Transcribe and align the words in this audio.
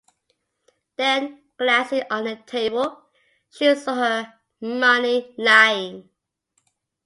Then, 0.95 1.43
glancing 1.59 2.01
on 2.09 2.23
the 2.23 2.37
table, 2.47 3.03
she 3.51 3.75
saw 3.75 3.93
her 3.93 4.33
money 4.59 5.35
lying. 5.37 6.09